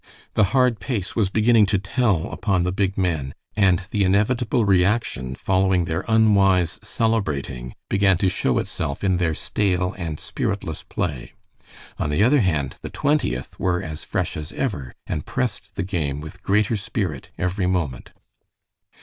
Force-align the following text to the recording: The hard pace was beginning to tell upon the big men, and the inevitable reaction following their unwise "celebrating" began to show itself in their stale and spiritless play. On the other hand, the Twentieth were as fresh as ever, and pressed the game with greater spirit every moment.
The 0.33 0.45
hard 0.45 0.79
pace 0.79 1.15
was 1.15 1.29
beginning 1.29 1.67
to 1.67 1.77
tell 1.77 2.31
upon 2.31 2.63
the 2.63 2.71
big 2.71 2.97
men, 2.97 3.35
and 3.55 3.83
the 3.91 4.03
inevitable 4.03 4.65
reaction 4.65 5.35
following 5.35 5.85
their 5.85 6.03
unwise 6.07 6.79
"celebrating" 6.81 7.75
began 7.87 8.17
to 8.17 8.27
show 8.27 8.57
itself 8.57 9.03
in 9.03 9.17
their 9.17 9.35
stale 9.35 9.93
and 9.99 10.19
spiritless 10.19 10.81
play. 10.81 11.33
On 11.99 12.09
the 12.09 12.23
other 12.23 12.41
hand, 12.41 12.77
the 12.81 12.89
Twentieth 12.89 13.59
were 13.59 13.83
as 13.83 14.03
fresh 14.03 14.35
as 14.37 14.51
ever, 14.53 14.95
and 15.05 15.27
pressed 15.27 15.75
the 15.75 15.83
game 15.83 16.19
with 16.19 16.41
greater 16.41 16.77
spirit 16.77 17.29
every 17.37 17.67
moment. 17.67 18.11